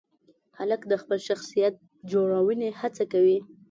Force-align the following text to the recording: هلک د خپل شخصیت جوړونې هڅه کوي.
هلک 0.57 0.81
د 0.91 0.93
خپل 1.01 1.17
شخصیت 1.27 1.73
جوړونې 2.11 2.69
هڅه 2.79 3.03
کوي. 3.13 3.37